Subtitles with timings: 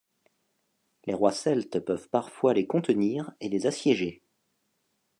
[1.05, 4.23] Les rois celtes peuvent parfois les contenir et les assiéger.